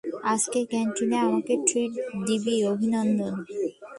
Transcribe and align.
আজকে 0.33 0.59
ক্যান্টিনে 0.71 1.17
আমাকে 1.27 1.53
ট্রিট 1.67 1.93
দিবি 2.25 2.55
-অভিনন্দন! 2.61 3.33